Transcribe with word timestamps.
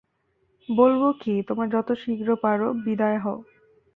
বলব 0.69 1.01
কি, 1.21 1.33
তোমরা 1.47 1.67
যত 1.75 1.89
শীঘ্র 2.01 2.29
পার 2.43 2.57
বিদায় 2.85 3.19
হও! 3.23 3.37